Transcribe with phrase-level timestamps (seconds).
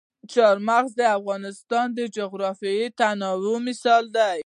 [0.33, 4.39] چار مغز د افغانستان د جغرافیوي تنوع مثال دی.